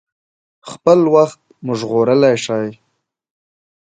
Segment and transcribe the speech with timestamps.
[0.69, 2.69] خپل وخت مو ژغورلی شئ.